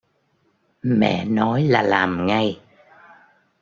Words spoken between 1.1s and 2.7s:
nói là làm ngay